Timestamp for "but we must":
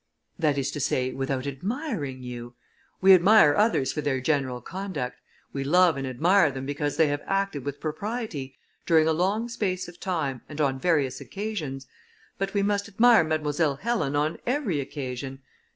12.39-12.87